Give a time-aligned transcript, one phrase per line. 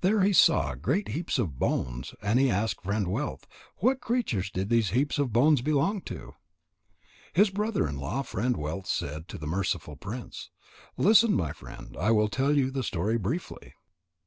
[0.00, 4.70] There he saw great heaps of bones, and he asked Friend wealth: "What creatures did
[4.70, 6.34] these heaps of bones belong to?"
[7.34, 10.48] His brother in law Friend wealth said to the merciful prince:
[10.96, 11.94] "Listen, my friend.
[12.00, 13.74] I will tell you the story briefly."